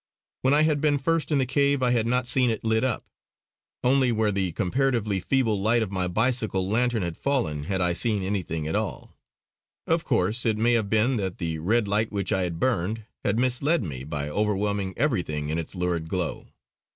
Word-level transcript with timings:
When 0.41 0.55
I 0.55 0.63
had 0.63 0.81
been 0.81 0.97
first 0.97 1.31
in 1.31 1.37
the 1.37 1.45
cave 1.45 1.83
I 1.83 1.91
had 1.91 2.07
not 2.07 2.25
seen 2.25 2.49
it 2.49 2.63
lit 2.63 2.83
up. 2.83 3.05
Only 3.83 4.11
where 4.11 4.31
the 4.31 4.51
comparatively 4.51 5.19
feeble 5.19 5.61
light 5.61 5.83
of 5.83 5.91
my 5.91 6.07
bicycle 6.07 6.67
lantern 6.67 7.03
had 7.03 7.15
fallen 7.17 7.65
had 7.65 7.81
I 7.81 7.93
seen 7.93 8.23
anything 8.23 8.67
at 8.67 8.73
all. 8.75 9.15
Of 9.85 10.03
course 10.03 10.43
it 10.43 10.57
may 10.57 10.73
have 10.73 10.89
been 10.89 11.17
that 11.17 11.37
the 11.37 11.59
red 11.59 11.87
light 11.87 12.11
which 12.11 12.31
I 12.33 12.41
had 12.41 12.59
burned 12.59 13.05
had 13.23 13.37
misled 13.37 13.83
me 13.83 14.03
by 14.03 14.27
overwhelming 14.27 14.95
everything 14.97 15.49
in 15.49 15.59
its 15.59 15.75
lurid 15.75 16.09
glow. 16.09 16.47